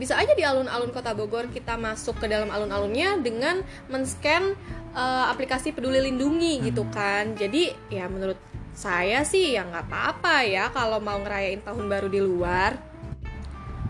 bisa 0.00 0.16
aja 0.16 0.32
di 0.32 0.44
alun-alun 0.44 0.90
kota 0.94 1.12
Bogor 1.12 1.52
kita 1.52 1.76
masuk 1.76 2.16
ke 2.16 2.26
dalam 2.30 2.48
alun-alunnya 2.48 3.20
dengan 3.20 3.60
men-scan 3.92 4.56
eh, 4.96 5.24
aplikasi 5.28 5.76
peduli 5.76 6.00
lindungi 6.00 6.64
gitu 6.64 6.88
kan 6.88 7.36
jadi 7.36 7.76
ya 7.92 8.08
menurut 8.08 8.40
saya 8.76 9.24
sih 9.24 9.56
ya 9.56 9.64
nggak 9.64 9.88
apa-apa 9.88 10.44
ya 10.44 10.68
kalau 10.72 11.00
mau 11.00 11.16
ngerayain 11.20 11.60
tahun 11.64 11.84
baru 11.88 12.08
di 12.08 12.20
luar 12.24 12.96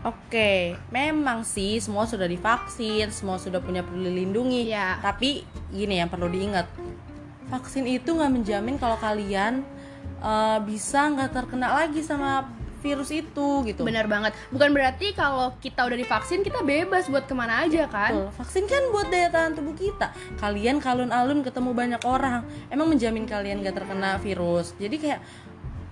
Oke, 0.06 0.78
memang 0.94 1.42
sih 1.42 1.82
semua 1.82 2.06
sudah 2.06 2.30
divaksin, 2.30 3.10
semua 3.10 3.42
sudah 3.42 3.58
punya 3.58 3.82
peduli 3.82 4.22
lindungi. 4.22 4.70
Iya. 4.70 5.02
Tapi 5.02 5.42
gini 5.74 5.98
yang 5.98 6.06
perlu 6.06 6.30
diingat, 6.30 6.70
vaksin 7.50 7.86
itu 7.86 8.14
nggak 8.14 8.30
menjamin 8.30 8.76
kalau 8.78 8.94
kalian 9.02 9.66
eh, 10.20 10.58
bisa 10.64 11.10
nggak 11.12 11.30
terkena 11.32 11.72
lagi 11.72 12.00
sama 12.00 12.48
virus 12.86 13.10
itu 13.10 13.48
gitu. 13.66 13.82
Bener 13.82 14.06
banget. 14.06 14.30
Bukan 14.54 14.70
berarti 14.70 15.10
kalau 15.16 15.50
kita 15.58 15.82
udah 15.82 15.98
divaksin 15.98 16.46
kita 16.46 16.62
bebas 16.62 17.10
buat 17.10 17.26
ke 17.26 17.34
mana 17.34 17.66
aja 17.66 17.90
kan? 17.90 18.14
Betul. 18.14 18.30
Vaksin 18.38 18.64
kan 18.70 18.82
buat 18.94 19.10
daya 19.10 19.28
tahan 19.32 19.58
tubuh 19.58 19.74
kita. 19.74 20.14
Kalian 20.38 20.78
kalun-alun 20.78 21.42
ketemu 21.42 21.70
banyak 21.74 22.02
orang, 22.06 22.46
emang 22.70 22.86
menjamin 22.94 23.26
kalian 23.26 23.66
gak 23.66 23.82
terkena 23.82 24.22
virus. 24.22 24.70
Jadi 24.78 24.96
kayak 25.02 25.20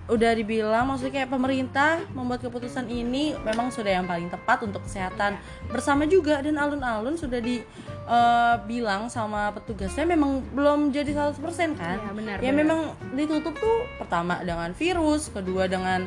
udah 0.05 0.37
dibilang 0.37 0.85
maksudnya 0.85 1.21
kayak 1.21 1.33
pemerintah 1.33 1.97
membuat 2.13 2.37
keputusan 2.45 2.85
ini 2.85 3.33
memang 3.41 3.73
sudah 3.73 3.89
yang 3.89 4.05
paling 4.05 4.29
tepat 4.29 4.61
untuk 4.61 4.85
kesehatan 4.85 5.33
bersama 5.65 6.05
juga 6.05 6.45
dan 6.45 6.61
alun-alun 6.61 7.17
sudah 7.17 7.41
dibilang 7.41 9.09
sama 9.09 9.49
petugasnya 9.49 10.05
memang 10.05 10.45
belum 10.53 10.93
jadi 10.93 11.09
100% 11.09 11.41
kan 11.73 11.97
Iya, 11.97 12.11
benar, 12.13 12.37
ya 12.37 12.53
benar. 12.53 12.53
memang 12.53 12.79
ditutup 13.17 13.57
tuh 13.57 13.89
pertama 13.97 14.37
dengan 14.45 14.69
virus 14.77 15.33
kedua 15.33 15.65
dengan 15.65 16.05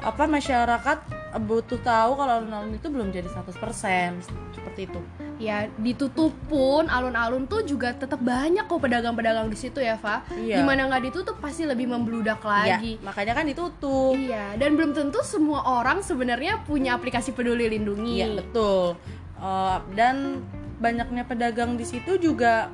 apa 0.00 0.24
masyarakat 0.24 0.98
butuh 1.38 1.78
tahu 1.78 2.18
kalau 2.18 2.42
alun-alun 2.42 2.74
itu 2.74 2.90
belum 2.90 3.14
jadi 3.14 3.30
100% 3.30 3.54
seperti 4.50 4.90
itu 4.90 5.00
ya 5.40 5.70
ditutup 5.80 6.36
pun 6.52 6.84
alun-alun 6.90 7.48
tuh 7.48 7.64
juga 7.64 7.96
tetap 7.96 8.20
banyak 8.20 8.68
kok 8.68 8.76
pedagang-pedagang 8.76 9.48
di 9.48 9.56
situ 9.56 9.80
ya, 9.80 9.96
Fa. 9.96 10.20
Iya. 10.36 10.60
Gimana 10.60 10.84
nggak 10.92 11.02
ditutup 11.08 11.40
pasti 11.40 11.64
lebih 11.64 11.88
membludak 11.88 12.44
lagi. 12.44 13.00
Iya, 13.00 13.04
makanya 13.08 13.32
kan 13.32 13.48
ditutup. 13.48 14.20
Iya, 14.20 14.60
dan 14.60 14.76
belum 14.76 14.92
tentu 14.92 15.24
semua 15.24 15.64
orang 15.80 16.04
sebenarnya 16.04 16.60
punya 16.68 16.92
aplikasi 16.92 17.32
Peduli 17.32 17.72
Lindungi. 17.72 18.20
Iya 18.20 18.36
betul. 18.36 19.00
Eh, 19.40 19.78
dan 19.96 20.44
banyaknya 20.76 21.24
pedagang 21.24 21.80
di 21.80 21.88
situ 21.88 22.20
juga 22.20 22.68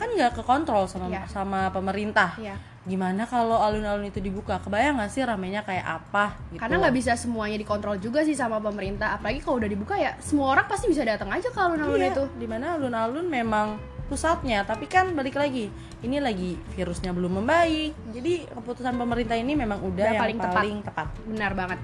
kan 0.00 0.08
nggak 0.08 0.40
kekontrol 0.40 0.88
sama 0.88 1.12
Iya. 1.12 1.28
sama 1.28 1.68
pemerintah. 1.68 2.32
Iya. 2.40 2.56
Gimana 2.86 3.26
kalau 3.26 3.58
alun-alun 3.58 4.06
itu 4.06 4.22
dibuka? 4.22 4.62
Kebayang 4.62 5.02
nggak 5.02 5.10
sih 5.10 5.26
ramenya 5.26 5.66
kayak 5.66 5.82
apa? 5.82 6.38
Gitu. 6.54 6.62
Karena 6.62 6.78
nggak 6.78 6.94
bisa 6.94 7.12
semuanya 7.18 7.58
dikontrol 7.58 7.98
juga 7.98 8.22
sih 8.22 8.32
sama 8.32 8.62
pemerintah. 8.62 9.18
Apalagi 9.18 9.42
kalau 9.42 9.58
udah 9.58 9.66
dibuka 9.66 9.98
ya 9.98 10.14
semua 10.22 10.54
orang 10.54 10.70
pasti 10.70 10.86
bisa 10.86 11.02
datang 11.02 11.26
aja 11.28 11.50
ke 11.50 11.58
alun-alun 11.58 11.98
Iya, 11.98 12.14
itu. 12.14 12.24
Di 12.38 12.46
mana 12.46 12.78
alun-alun 12.78 13.26
memang 13.26 13.74
pusatnya, 14.06 14.62
tapi 14.62 14.86
kan 14.86 15.10
balik 15.12 15.34
lagi, 15.34 15.66
ini 15.98 16.22
lagi 16.22 16.54
virusnya 16.78 17.10
belum 17.10 17.42
membaik. 17.42 17.90
Jadi 18.14 18.46
keputusan 18.54 18.94
pemerintah 18.94 19.34
ini 19.34 19.58
memang 19.58 19.82
udah, 19.82 20.06
Udah 20.06 20.14
yang 20.14 20.22
paling 20.22 20.38
paling, 20.38 20.76
tepat. 20.86 21.10
tepat. 21.10 21.26
Benar 21.26 21.52
banget. 21.58 21.80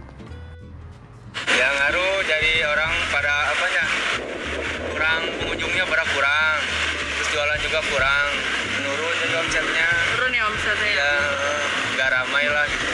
ya 1.53 1.69
ngaruh 1.69 2.17
jadi 2.23 2.53
orang 2.69 2.93
pada 3.09 3.33
apanya 3.51 3.85
kurang 4.89 5.21
pengunjungnya 5.41 5.85
pada 5.85 6.05
kurang 6.11 6.57
terus 7.17 7.29
jualan 7.29 7.59
juga 7.61 7.81
kurang 7.89 8.29
menurun 8.77 9.15
jadi 9.19 9.35
omsetnya 9.41 9.89
Ya 10.53 10.59
omsetnya. 10.61 10.93
ya 10.93 11.11
nggak 11.97 12.09
ramai 12.13 12.45
lah 12.45 12.67
gitu 12.69 12.93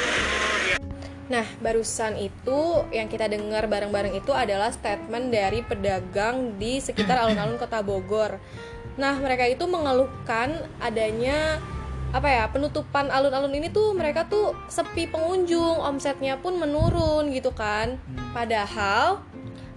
Nah, 1.28 1.44
barusan 1.60 2.16
itu 2.16 2.60
yang 2.88 3.04
kita 3.04 3.28
dengar 3.28 3.68
bareng-bareng 3.68 4.16
itu 4.16 4.32
adalah 4.32 4.72
statement 4.72 5.28
dari 5.28 5.60
pedagang 5.60 6.56
di 6.56 6.80
sekitar 6.80 7.20
alun-alun 7.20 7.60
Kota 7.60 7.84
Bogor. 7.84 8.40
Nah, 8.96 9.12
mereka 9.20 9.44
itu 9.44 9.68
mengeluhkan 9.68 10.56
adanya 10.80 11.60
apa 12.16 12.32
ya 12.32 12.48
penutupan 12.48 13.12
alun-alun 13.12 13.52
ini 13.52 13.68
tuh 13.68 13.92
mereka 13.92 14.24
tuh 14.24 14.56
sepi 14.72 15.04
pengunjung, 15.12 15.84
omsetnya 15.84 16.40
pun 16.40 16.56
menurun 16.56 17.28
gitu 17.28 17.52
kan. 17.52 18.00
Padahal 18.32 19.20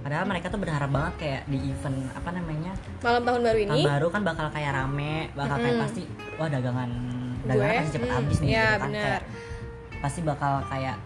Padahal 0.01 0.25
mereka 0.25 0.47
tuh 0.49 0.57
berharap 0.57 0.87
banget 0.89 1.13
kayak 1.19 1.41
di 1.45 1.61
event 1.67 2.09
apa 2.17 2.29
namanya 2.33 2.73
malam 3.05 3.21
tahun 3.21 3.41
baru 3.45 3.59
ini 3.59 3.81
tahun 3.85 3.91
baru 3.93 4.07
kan 4.09 4.21
bakal 4.25 4.47
kayak 4.49 4.71
rame, 4.73 5.29
bakal 5.37 5.61
kayak 5.61 5.77
Mm-mm. 5.77 5.83
pasti 5.85 6.03
wah 6.41 6.49
dagangan 6.49 6.89
dagangan 7.43 7.75
pasti 7.77 7.91
cepet 7.91 8.07
mm, 8.07 8.15
habis 8.15 8.37
nih 8.37 8.49
iya, 8.49 8.65
gitu 8.67 8.79
kan. 8.79 8.89
Kayak 8.91 9.21
pasti 10.01 10.19
bakal 10.21 10.53
kayak 10.65 10.97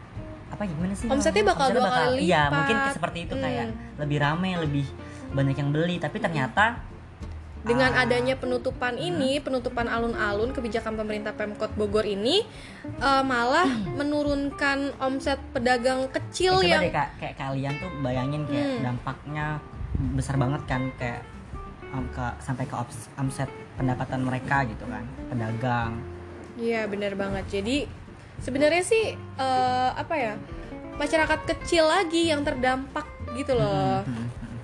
apa 0.46 0.62
gimana 0.63 0.94
sih 0.94 1.08
Omsetnya 1.08 1.44
bakal 1.44 1.68
dua 1.70 1.89
kali 1.89 2.18
iya 2.24 2.48
lipat. 2.48 2.54
mungkin 2.54 2.75
kayak 2.77 2.94
seperti 2.94 3.20
itu 3.24 3.34
kayak 3.36 3.65
Mm. 3.65 3.75
lebih 4.00 4.18
rame 4.20 4.51
lebih 4.58 4.86
banyak 5.32 5.56
yang 5.56 5.70
beli. 5.70 5.96
Tapi 5.98 6.18
ternyata 6.18 6.65
dengan 7.65 7.92
ah, 7.92 8.06
adanya 8.06 8.38
penutupan 8.38 8.94
ini, 8.94 9.42
penutupan 9.42 9.89
alun-alun 9.89 10.54
kebijakan 10.54 10.94
pemerintah 10.96 11.34
Pemkot 11.34 11.74
Bogor 11.74 12.06
ini 12.06 12.46
eh, 12.86 13.24
malah 13.25 13.65
menurunkan 13.92 14.94
omset 15.01 15.42
pedagang 15.50 16.06
ya 16.06 16.13
kecil 16.13 16.54
coba 16.56 16.70
yang 16.70 16.82
deh 16.86 16.94
kak. 16.94 17.10
Kayak 17.18 17.36
kalian 17.36 17.74
tuh 17.75 17.89
bayangin 18.00 18.42
kayak 18.46 18.65
Hmm. 18.70 18.82
dampaknya 18.86 19.46
besar 20.13 20.38
banget 20.38 20.62
kan 20.63 20.82
kayak 20.96 21.25
um, 21.89 22.06
ke 22.13 22.25
sampai 22.38 22.63
ke 22.63 22.75
omset 23.18 23.50
pendapatan 23.74 24.22
mereka 24.22 24.62
gitu 24.63 24.86
kan. 24.86 25.01
Pedagang 25.27 25.92
Iya 26.56 26.88
benar 26.88 27.14
banget. 27.20 27.46
Jadi 27.52 27.86
sebenarnya 28.40 28.84
sih 28.84 29.16
eh, 29.16 29.90
apa 29.96 30.16
ya 30.16 30.34
masyarakat 30.96 31.40
kecil 31.44 31.88
lagi 31.88 32.32
yang 32.32 32.44
terdampak 32.48 33.04
gitu 33.36 33.56
loh. 33.56 34.04
Hmm, 34.04 34.16
hmm, 34.16 34.28
hmm. 34.32 34.60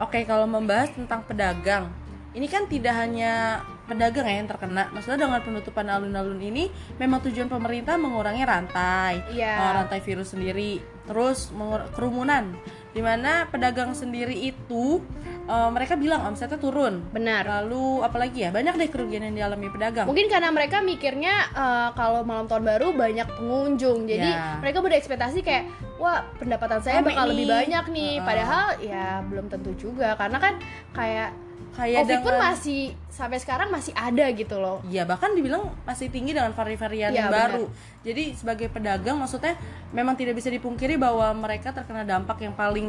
Oke, 0.00 0.24
kalau 0.24 0.48
membahas 0.48 0.92
tentang 0.92 1.24
pedagang, 1.24 1.88
ini 2.32 2.48
kan 2.48 2.64
tidak 2.68 2.96
hanya 2.96 3.64
pedagang 3.84 4.24
ya 4.28 4.40
yang 4.40 4.48
terkena. 4.48 4.88
Maksudnya 4.94 5.26
dengan 5.26 5.42
penutupan 5.42 5.86
alun-alun 5.90 6.40
ini, 6.40 6.70
memang 6.96 7.20
tujuan 7.26 7.50
pemerintah 7.50 7.98
mengurangi 7.98 8.44
rantai, 8.46 9.20
Iya. 9.34 9.54
eh, 9.60 9.72
rantai 9.82 10.00
virus 10.00 10.32
sendiri, 10.32 10.78
terus 11.04 11.50
kerumunan. 11.96 12.54
Di 12.94 13.02
mana 13.02 13.50
pedagang 13.50 13.92
sendiri 13.92 14.36
itu 14.36 15.02
eh, 15.50 15.70
mereka 15.70 15.94
bilang 15.94 16.22
omsetnya 16.24 16.56
turun. 16.56 17.02
Benar. 17.10 17.42
Lalu 17.60 18.00
apalagi 18.00 18.38
ya, 18.40 18.50
banyak 18.50 18.74
deh 18.76 18.88
kerugian 18.88 19.22
yang 19.22 19.34
dialami 19.34 19.66
pedagang. 19.68 20.06
Mungkin 20.06 20.30
karena 20.30 20.48
mereka 20.48 20.78
mikirnya 20.80 21.34
eh, 21.50 21.88
kalau 21.92 22.22
malam 22.22 22.46
tahun 22.46 22.62
baru 22.64 22.94
banyak 22.94 23.28
pengunjung, 23.34 24.06
jadi 24.06 24.30
Ya. 24.30 24.56
mereka 24.58 24.78
berekspektasi 24.78 25.42
kayak 25.42 25.66
wah 25.98 26.22
pendapatan 26.36 26.78
saya 26.78 27.02
Rame 27.02 27.10
bakal 27.10 27.24
nih. 27.24 27.30
lebih 27.34 27.46
banyak 27.50 27.84
nih. 27.90 28.12
Heeh. 28.12 28.24
Padahal 28.24 28.66
ya 28.80 29.06
belum 29.22 29.46
tentu 29.46 29.74
juga 29.74 30.14
karena 30.14 30.38
kan 30.38 30.54
kayak 30.92 31.30
Kayak 31.70 32.02
COVID 32.02 32.18
pun 32.18 32.32
dengan- 32.32 32.44
masih 32.48 32.80
sampai 33.08 33.36
sekarang 33.36 33.68
masih 33.68 33.92
ada 33.92 34.26
gitu 34.28 34.56
loh. 34.56 34.80
Iya 34.84 35.04
bahkan 35.04 35.30
dibilang 35.30 35.70
masih 35.82 36.08
tinggi 36.08 36.30
dengan 36.30 36.50
vari-varian 36.50 37.08
Iya, 37.08 37.18
yang 37.20 37.30
baru. 37.30 37.64
Jadi 38.00 38.32
sebagai 38.32 38.66
pedagang 38.66 39.16
maksudnya 39.16 39.54
memang 39.90 40.14
tidak 40.14 40.34
bisa 40.34 40.48
dipungkiri 40.48 40.96
bahwa 40.96 41.30
mereka 41.32 41.70
terkena 41.70 42.02
dampak 42.02 42.40
yang 42.40 42.52
paling 42.52 42.88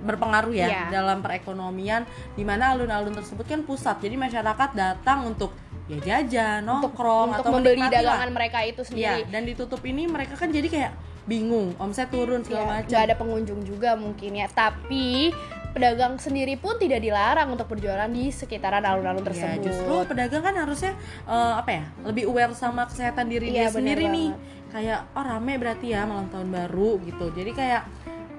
berpengaruh 0.00 0.50
ya 0.50 0.66
Iya. 0.66 0.82
dalam 0.92 1.20
perekonomian 1.20 2.02
di 2.32 2.42
mana 2.42 2.72
alun-alun 2.72 3.12
tersebut 3.12 3.44
kan 3.44 3.60
pusat. 3.62 3.98
Jadi 3.98 4.14
masyarakat 4.14 4.70
datang 4.72 5.26
untuk 5.26 5.52
ya 5.86 5.96
jajan, 5.98 6.62
Untuk 6.62 6.92
nongkrong 6.92 7.28
untuk 7.30 7.42
atau 7.42 7.50
membeli 7.50 7.76
menikmati 7.76 7.94
lah. 7.94 8.02
dagangan 8.14 8.30
mereka 8.30 8.58
itu 8.62 8.80
Iya, 8.82 8.88
sendiri. 8.88 9.20
dan 9.28 9.42
ditutup 9.44 9.80
ini 9.82 10.02
mereka 10.04 10.34
kan 10.34 10.48
jadi 10.48 10.68
kayak 10.68 10.92
bingung, 11.28 11.76
omset 11.76 12.08
turun 12.08 12.40
segala 12.40 12.64
Ya, 12.64 12.72
macam. 12.80 12.98
ada 12.98 13.14
pengunjung 13.14 13.60
juga 13.62 13.92
mungkin 13.94 14.32
ya. 14.34 14.48
Tapi 14.48 15.28
pedagang 15.68 16.16
sendiri 16.16 16.56
pun 16.56 16.74
tidak 16.74 16.98
dilarang 16.98 17.52
untuk 17.52 17.68
berjualan 17.68 18.08
di 18.08 18.32
sekitaran 18.32 18.80
alun-alun 18.80 19.20
Ya, 19.20 19.28
tersebut. 19.52 19.62
justru 19.62 19.94
pedagang 20.06 20.40
kan 20.42 20.56
harusnya 20.56 20.96
eh, 21.22 21.52
apa 21.54 21.70
ya 21.70 21.84
lebih 22.02 22.24
aware 22.26 22.50
sama 22.52 22.82
kesehatan 22.82 23.28
diri 23.28 23.52
Iya, 23.52 23.68
dia 23.68 23.68
sendiri 23.70 24.08
nih 24.08 24.32
banget. 24.32 24.70
kayak 24.70 24.98
oh 25.12 25.22
rame 25.22 25.54
berarti 25.54 25.86
ya 25.88 26.02
malam 26.02 26.26
tahun 26.26 26.48
baru 26.50 26.98
gitu 27.04 27.30
jadi 27.30 27.50
kayak 27.52 27.82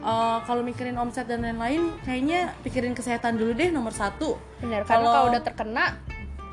eh, 0.01 0.37
kalau 0.43 0.61
mikirin 0.61 0.97
omset 0.97 1.25
dan 1.25 1.39
lain-lain 1.39 1.93
kayaknya 2.01 2.51
pikirin 2.59 2.91
kesehatan 2.91 3.37
dulu 3.37 3.53
deh 3.53 3.69
nomor 3.69 3.93
satu 3.93 4.35
Benar, 4.59 4.83
kalau 4.83 5.29
udah 5.29 5.39
terkena 5.39 6.01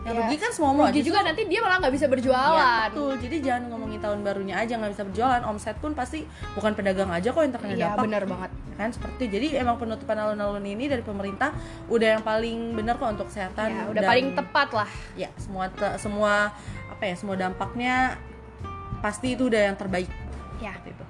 yang 0.07 0.15
ya, 0.15 0.21
rugi 0.23 0.37
kan 0.39 0.51
semua 0.51 0.71
mau 0.71 0.87
rugi 0.87 1.03
juga 1.03 1.19
nanti 1.21 1.43
dia 1.45 1.59
malah 1.59 1.77
nggak 1.79 1.91
bisa 1.93 2.07
Ya, 2.07 2.11
berjualan. 2.13 2.87
betul 2.89 3.13
jadi 3.19 3.37
jangan 3.43 3.63
ngomongin 3.69 3.99
tahun 3.99 4.19
barunya 4.23 4.55
aja 4.55 4.73
nggak 4.77 4.93
bisa 4.93 5.03
berjualan 5.05 5.43
omset 5.45 5.77
pun 5.77 5.93
pasti 5.93 6.23
bukan 6.55 6.73
pedagang 6.73 7.11
aja 7.11 7.29
kok 7.29 7.41
yang 7.41 7.51
terkena 7.51 7.73
Iya, 7.73 7.85
dampak 7.91 8.03
benar 8.05 8.23
banget. 8.25 8.51
kan 8.77 8.89
seperti 8.89 9.25
jadi 9.27 9.47
emang 9.59 9.77
penutupan 9.77 10.15
alun-alun 10.15 10.63
ini 10.63 10.87
dari 10.87 11.01
pemerintah 11.01 11.51
udah 11.89 12.09
yang 12.13 12.23
paling 12.23 12.59
benar 12.73 12.95
kok 12.95 13.11
untuk 13.11 13.27
kesehatan 13.27 13.67
Ya, 13.69 13.83
udah 13.89 13.99
dan- 13.99 14.11
paling 14.11 14.27
tepat 14.33 14.69
lah. 14.71 14.91
ya 15.15 15.29
semua 15.37 15.67
te- 15.69 15.97
semua 15.97 16.55
apa 16.89 17.03
ya 17.03 17.15
semua 17.15 17.35
dampaknya 17.35 18.15
pasti 18.99 19.35
itu 19.35 19.47
udah 19.47 19.63
yang 19.65 19.77
terbaik 19.77 20.09
Ya. 20.57 20.73
Itu. 20.83 21.05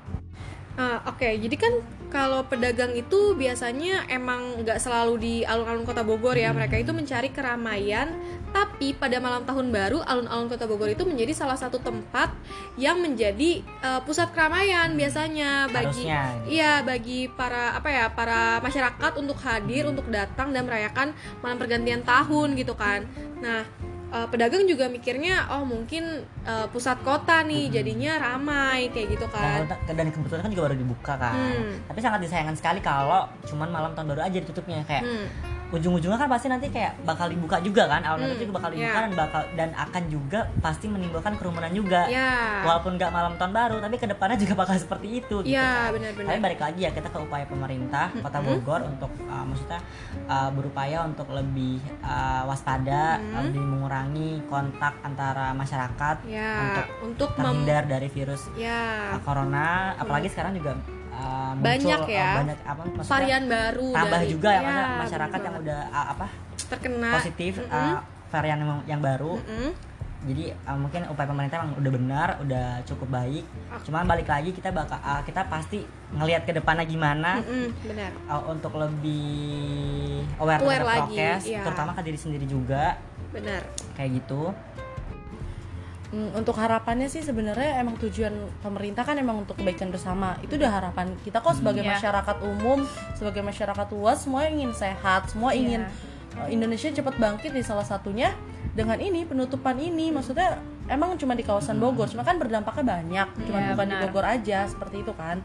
Ah, 0.75 0.99
Oke, 1.07 1.38
jadi 1.38 1.55
kan 1.55 1.71
kalau 2.07 2.47
pedagang 2.47 2.95
itu 2.95 3.35
biasanya 3.35 4.07
emang 4.09 4.63
nggak 4.63 4.79
selalu 4.79 5.15
di 5.19 5.35
alun-alun 5.43 5.85
kota 5.85 6.07
Bogor 6.07 6.39
ya. 6.39 6.55
Mereka 6.55 6.81
itu 6.81 6.95
mencari 6.95 7.35
keramaian, 7.35 8.15
tapi 8.55 8.95
pada 8.97 9.19
malam 9.19 9.43
tahun 9.45 9.69
baru 9.75 10.01
alun-alun 10.07 10.49
kota 10.49 10.65
Bogor 10.65 10.89
itu 10.93 11.03
menjadi 11.03 11.35
salah 11.35 11.59
satu 11.59 11.83
tempat 11.83 12.33
yang 12.79 13.03
menjadi 13.03 13.61
eh, 13.61 14.01
pusat 14.07 14.31
keramaian 14.33 14.95
biasanya 14.95 15.69
bagi 15.69 16.07
Harusnya. 16.07 16.23
iya 16.47 16.73
bagi 16.81 17.29
para 17.29 17.77
apa 17.77 17.89
ya 17.91 18.07
para 18.13 18.63
masyarakat 18.63 19.13
untuk 19.19 19.37
hadir 19.43 19.91
untuk 19.91 20.07
datang 20.09 20.55
dan 20.55 20.65
merayakan 20.65 21.13
malam 21.43 21.59
pergantian 21.59 22.01
tahun 22.07 22.55
gitu 22.57 22.73
kan. 22.79 23.05
Nah 23.43 23.67
eh, 24.13 24.27
pedagang 24.31 24.65
juga 24.69 24.87
mikirnya 24.87 25.51
oh 25.55 25.65
mungkin 25.67 26.23
eh, 26.47 26.67
pusat 26.71 27.01
kota 27.03 27.43
nih 27.43 27.71
jadinya 27.73 28.19
ramai 28.21 28.91
kayak 28.95 29.19
gitu 29.19 29.27
kan. 29.33 29.67
Dan, 29.87 29.95
dan 29.99 30.09
kebetulan 30.15 30.43
kan 30.47 30.51
juga 30.53 30.63
baru 30.71 30.77
dibuka 30.77 31.15
kan. 31.19 31.35
Hmm. 31.35 31.75
Tapi 31.89 31.99
sangat 32.03 32.21
disayangkan 32.23 32.57
sekali 32.59 32.81
kalau 32.85 33.27
cuman 33.49 33.69
malam 33.73 33.91
tahun 33.97 34.15
baru 34.15 34.23
aja 34.27 34.39
ditutupnya 34.43 34.85
kayak 34.87 35.05
Hmm. 35.07 35.56
Ujung-ujungnya 35.69 36.15
kan 36.17 36.29
pasti 36.29 36.47
nanti 36.47 36.67
kayak 36.69 37.03
bakal 37.03 37.27
dibuka 37.27 37.59
juga 37.59 37.87
kan. 37.87 38.01
Alun-alun 38.01 38.33
Hmm, 38.33 38.41
juga 38.41 38.53
bakal 38.55 38.71
dibuka 38.71 38.87
ya. 38.93 39.03
dan 39.03 39.13
bakal 39.13 39.43
dan 39.53 39.71
akan 39.73 40.03
juga 40.07 40.41
pasti 40.59 40.87
menimbulkan 40.87 41.33
kerumunan 41.35 41.71
juga. 41.71 42.07
Ya. 42.07 42.63
Walaupun 42.63 42.95
nggak 42.95 43.11
malam 43.11 43.33
tahun 43.35 43.53
baru, 43.53 43.77
tapi 43.79 43.97
ke 43.97 44.07
depannya 44.07 44.37
juga 44.37 44.55
bakal 44.57 44.77
seperti 44.85 45.09
itu. 45.17 45.37
gitu 45.41 45.51
Ya, 45.51 45.89
kan. 45.89 45.99
benar-benar. 45.99 46.29
Tapi 46.29 46.39
balik 46.41 46.61
lagi 46.61 46.81
ya 46.81 46.91
kita 46.91 47.09
ke 47.09 47.19
upaya 47.19 47.45
pemerintah 47.45 48.07
Kota 48.17 48.39
Mm-mm. 48.39 48.49
Bogor 48.57 48.81
untuk 48.85 49.11
uh, 49.25 49.45
maksudnya 49.45 49.81
uh, 50.25 50.51
berupaya 50.51 50.99
untuk 51.03 51.27
lebih 51.29 51.77
uh, 52.01 52.47
waspada, 52.47 53.19
Mm. 53.19 53.45
lebih 53.45 53.63
mengurangi 53.63 54.31
kontak 54.47 54.95
antara 55.01 55.51
masyarakat 55.53 56.17
Ya, 56.25 56.53
untuk 56.63 56.87
untuk 57.03 57.29
mem 57.35 57.43
terhindar 57.65 57.85
dari 57.87 58.09
virus 58.09 58.47
ya 58.55 59.13
uh, 59.13 59.21
corona. 59.21 59.95
Apalagi 59.97 60.29
sekarang 60.29 60.55
juga 60.55 60.77
uh, 61.17 61.53
muncul 61.57 61.65
Banyak 61.65 62.01
uh, 62.05 62.13
ya. 62.13 62.31
banyak 62.45 62.59
apa 62.63 62.83
maksudnya 62.85 63.09
varian 63.17 63.45
baru 63.49 63.89
tambah 63.91 64.21
dari- 64.21 64.31
juga 64.31 64.51
ya, 64.53 64.61
ya, 64.61 64.85
masyarakat 65.01 65.41
yang 65.41 65.57
udah 65.65 65.81
uh, 65.89 66.07
apa 66.13 66.27
terkena. 66.69 67.11
positif 67.17 67.53
Mm-mm. 67.59 67.73
uh, 67.73 67.99
varian 68.29 68.59
yang, 68.61 68.81
yang 68.87 69.01
baru. 69.01 69.41
Mm-mm. 69.41 69.71
jadi 70.27 70.45
uh, 70.67 70.75
mungkin 70.75 71.07
upaya 71.07 71.29
pemerintah 71.29 71.57
emang 71.63 71.79
udah 71.79 71.93
benar 71.93 72.29
udah 72.43 72.67
cukup 72.83 73.09
baik. 73.15 73.45
Cuman 73.87 74.05
balik 74.05 74.27
lagi 74.27 74.51
kita 74.51 74.75
bakal 74.75 74.99
uh, 74.99 75.23
kita 75.23 75.47
pasti 75.47 75.87
ngelihat 76.11 76.43
ke 76.43 76.53
depannya 76.53 76.83
gimana. 76.83 77.39
Mm-mm, 77.39 77.67
benar. 77.87 78.11
Uh, 78.27 78.43
untuk 78.51 78.75
lebih 78.75 80.27
aware, 80.43 80.59
Aware 80.59 80.83
terhadap 80.83 81.07
lagi, 81.07 81.17
prokes 81.17 81.45
iya. 81.47 81.63
terutama 81.63 81.91
ke 81.95 82.03
diri 82.03 82.19
sendiri 82.19 82.47
juga. 82.49 82.99
Benar. 83.31 83.63
Kayak 83.95 84.11
gitu. 84.19 84.51
Hmm, 84.51 84.86
untuk 86.09 86.55
harapannya 86.55 87.07
sih 87.07 87.19
sebenarnya 87.19 87.79
emang 87.79 87.99
tujuan 87.99 88.31
pemerintah 88.61 89.03
kan 89.03 89.17
emang 89.17 89.43
untuk 89.43 89.59
kebaikan 89.59 89.91
bersama. 89.91 90.39
Itu 90.39 90.55
udah 90.55 90.71
harapan 90.71 91.19
kita 91.21 91.41
kok 91.41 91.59
sebagai 91.59 91.83
Iya. 91.83 91.99
masyarakat 91.99 92.37
umum 92.47 92.87
sebagai 93.13 93.43
masyarakat 93.43 93.87
luas 93.91 94.23
semua 94.23 94.47
ingin 94.47 94.71
sehat 94.71 95.27
semua 95.27 95.51
ingin 95.53 95.83
uh, 96.37 96.47
Indonesia 96.47 96.89
cepat 96.89 97.17
bangkit 97.17 97.51
di 97.51 97.61
salah 97.61 97.83
satunya 97.83 98.31
dengan 98.73 98.97
ini 98.99 99.25
penutupan 99.25 99.75
ini. 99.77 100.09
Maksudnya 100.09 100.57
emang 100.87 101.17
cuma 101.17 101.35
di 101.35 101.43
kawasan 101.43 101.77
Bogor 101.77 102.07
cuma 102.07 102.23
kan 102.23 102.39
berdampaknya 102.39 102.87
banyak 102.87 103.29
cuma 103.43 103.59
Iya, 103.59 103.69
bukan 103.73 103.85
di 103.85 103.95
benar. 103.95 104.03
Bogor 104.07 104.25
aja 104.25 104.59
seperti 104.65 105.03
itu 105.03 105.11
kan. 105.11 105.43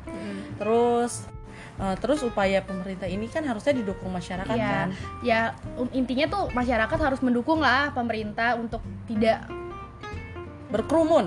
Terus 0.57 1.25
uh, 1.79 1.97
terus 1.97 2.21
upaya 2.21 2.61
pemerintah 2.61 3.09
ini 3.09 3.25
kan 3.25 3.41
harusnya 3.43 3.73
didukung 3.73 4.13
masyarakat 4.13 4.53
Iya. 4.53 4.69
kan. 4.69 4.87
Ya 5.25 5.39
um, 5.73 5.89
intinya 5.89 6.29
tuh 6.29 6.43
masyarakat 6.51 6.97
harus 7.01 7.19
mendukung 7.19 7.59
lah 7.59 7.89
pemerintah 7.91 8.53
untuk 8.55 8.79
tidak 9.09 9.41
berkerumun 10.71 11.25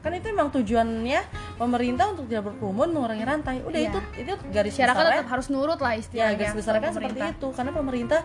kan 0.00 0.16
itu 0.16 0.32
emang 0.32 0.48
tujuannya 0.48 1.20
pemerintah 1.60 2.08
untuk 2.08 2.24
tidak 2.24 2.48
berkerumun 2.48 2.88
mengurangi 2.88 3.20
rantai 3.20 3.60
udah 3.60 3.76
Iya. 3.76 3.92
itu 3.92 3.98
itu 4.16 4.32
garis 4.48 4.72
masyarakat 4.72 4.96
besarnya 4.96 5.20
tetap 5.20 5.28
harus 5.28 5.46
nurut 5.52 5.76
lah 5.76 5.92
ya 5.92 6.00
istilahnya 6.00 6.36
garis 6.40 6.54
besarnya 6.56 6.80
kan 6.80 6.92
seperti 6.96 7.20
itu 7.28 7.46
karena 7.52 7.70
pemerintah 7.70 8.20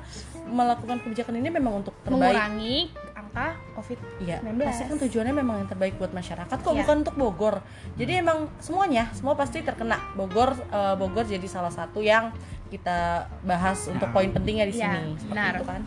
melakukan 0.47 0.97
kebijakan 1.03 1.35
ini 1.35 1.49
memang 1.51 1.73
untuk 1.83 1.91
terbaik 1.99 2.31
mengurangi 2.31 2.77
angka 3.11 3.47
covid 3.75 3.99
Iya, 4.23 4.37
19. 4.39 4.63
pasti 4.63 4.83
kan 4.87 4.97
tujuannya 5.03 5.33
memang 5.35 5.55
yang 5.57 5.67
terbaik 5.67 5.93
buat 5.97 6.11
masyarakat 6.13 6.55
kok 6.55 6.71
Iya. 6.71 6.79
bukan 6.79 6.95
untuk 7.03 7.15
Bogor. 7.17 7.55
Jadi 7.93 8.11
emang 8.15 8.47
semuanya, 8.57 9.11
semua 9.11 9.35
pasti 9.35 9.59
terkena. 9.59 9.99
Bogor 10.15 10.55
eh, 10.55 10.95
Bogor 10.95 11.27
jadi 11.27 11.43
salah 11.45 11.67
satu 11.69 11.99
yang 11.99 12.31
kita 12.65 13.27
bahas 13.43 13.83
untuk 13.85 14.07
poin 14.09 14.31
pentingnya 14.31 14.63
di 14.65 14.79
Iya, 14.79 14.95
sini. 14.95 15.11
Seperti 15.13 15.27
benar. 15.27 15.53
itu 15.53 15.65
kan. 15.67 15.81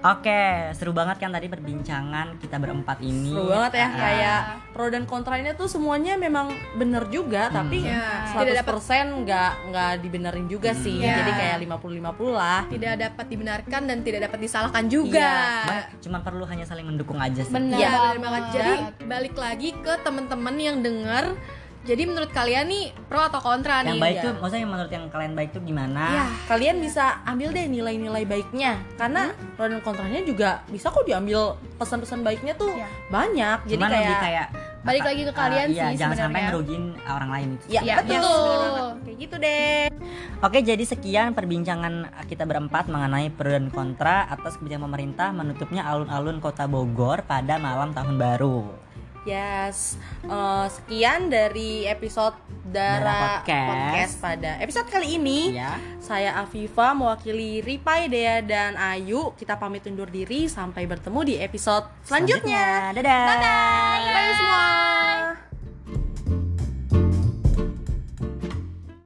Oke, 0.00 0.72
seru 0.72 0.96
banget 0.96 1.20
kan 1.20 1.28
tadi 1.28 1.44
perbincangan 1.44 2.40
kita 2.40 2.56
berempat 2.56 3.04
ini. 3.04 3.36
Seru 3.36 3.52
banget 3.52 3.72
ya 3.76 3.84
Ah, 3.84 3.92
kayak 3.92 4.40
pro 4.72 4.88
dan 4.88 5.04
kontranya 5.04 5.52
tuh 5.52 5.68
semuanya 5.68 6.16
memang 6.16 6.48
bener 6.80 7.04
juga 7.12 7.52
tapi 7.52 7.84
Ya, 7.84 8.32
100% 8.32 8.40
tidak 8.40 8.54
dapat 8.64 8.80
nggak 9.20 9.50
nggak 9.68 9.90
dibenerin 10.00 10.46
juga 10.48 10.72
sih. 10.72 11.04
Iya. 11.04 11.20
Jadi 11.20 11.32
kayak 11.36 11.56
50-50 11.68 12.32
lah. 12.32 12.60
tidak 12.70 12.94
dapat 12.96 13.26
dibenarkan 13.28 13.80
dan 13.84 13.98
tidak 14.00 14.20
dapat 14.24 14.38
disalahkan 14.40 14.84
juga 14.88 15.28
Cuman, 15.60 15.82
cuman 16.00 16.20
perlu 16.24 16.44
hanya 16.48 16.64
saling 16.64 16.86
mendukung 16.88 17.20
aja 17.20 17.44
sih. 17.44 17.52
Bener 17.52 17.76
Iya, 17.76 17.88
benar 17.92 18.00
banget. 18.00 18.20
banget. 18.24 18.44
Jadi 18.56 18.72
balik 19.04 19.34
lagi 19.36 19.70
ke 19.76 19.92
teman-teman 20.00 20.54
yang 20.56 20.76
dengar. 20.80 21.36
Jadi 21.80 22.02
menurut 22.04 22.28
kalian 22.28 22.68
nih 22.68 22.92
pro 23.08 23.24
atau 23.24 23.40
kontra 23.40 23.80
Yang 23.80 23.88
nih? 23.88 24.00
baik 24.00 24.14
Iya. 24.14 24.22
tuh, 24.22 24.32
maksudnya 24.36 24.60
yang 24.60 24.72
menurut 24.72 24.92
yang 24.92 25.04
kalian 25.08 25.32
baik 25.32 25.50
tuh 25.50 25.62
gimana? 25.64 26.04
Ya, 26.12 26.24
Kalian 26.44 26.76
bisa 26.76 27.04
ambil 27.24 27.48
deh 27.50 27.66
nilai-nilai 27.66 28.24
baiknya 28.24 28.72
karena 28.94 29.22
pro 29.56 29.64
dan 29.64 29.80
kontranya 29.80 30.20
juga 30.20 30.60
bisa 30.68 30.92
kok 30.92 31.02
diambil 31.02 31.56
pesan-pesan 31.80 32.20
baiknya 32.20 32.52
tuh 32.54 32.68
Iya. 32.70 32.88
banyak. 33.08 33.58
Jadi 33.64 33.74
Cuman 33.74 33.90
kayak 33.90 34.20
kayak 34.20 34.48
Balik 34.80 35.04
lagi 35.04 35.22
ke 35.22 35.32
kalian 35.36 35.68
iya, 35.68 35.92
sih 35.92 36.00
jangan 36.00 36.16
sampai 36.16 36.24
sebenarnya. 36.24 36.48
ngerugiin 36.48 36.84
orang 37.04 37.30
lain 37.30 37.48
itu. 37.52 37.64
Ya, 37.68 37.80
Iya, 37.80 37.94
betul. 38.00 38.16
yes, 38.16 38.24
bener 38.24 38.56
banget. 38.56 38.96
Kayak 38.96 39.16
gitu 39.18 39.34
deh. 39.36 39.84
Oke, 40.40 40.58
jadi 40.64 40.84
sekian 40.86 41.28
perbincangan 41.30 41.94
kita 42.24 42.44
berempat 42.44 42.84
mengenai 42.88 43.28
pro 43.28 43.50
dan 43.50 43.68
kontra 43.68 44.24
atas 44.24 44.56
kebijakan 44.56 44.88
pemerintah 44.88 45.28
menutupnya 45.30 45.84
alun-alun 45.84 46.40
Kota 46.40 46.64
Bogor 46.64 47.20
pada 47.22 47.60
malam 47.60 47.92
tahun 47.92 48.16
baru. 48.16 48.72
Yes, 49.24 50.00
Eh, 50.20 50.66
sekian 50.68 51.32
dari 51.32 51.84
episode 51.88 52.36
Dara 52.70 53.02
Dara 53.02 53.18
Podcast. 53.40 53.68
Podcast 53.68 54.14
pada 54.20 54.50
episode 54.62 54.88
kali 54.88 55.16
ini. 55.18 55.56
Ya. 55.56 55.74
Saya 55.98 56.38
Afifa 56.38 56.92
mewakili 56.94 57.64
Ripai, 57.64 58.06
Dea, 58.06 58.44
dan 58.44 58.76
Ayu. 58.78 59.32
Kita 59.34 59.56
pamit 59.58 59.84
undur 59.88 60.06
diri 60.06 60.46
sampai 60.46 60.86
bertemu 60.86 61.20
di 61.26 61.34
episode 61.40 61.88
selanjutnya. 62.06 62.94
Dadah. 62.94 63.26
bye 64.06 64.32
semua. 64.36 65.49